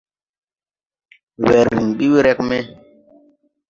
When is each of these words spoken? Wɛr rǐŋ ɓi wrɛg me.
Wɛr 1.45 1.65
rǐŋ 1.73 1.85
ɓi 1.97 2.05
wrɛg 2.13 2.39
me. 2.49 2.57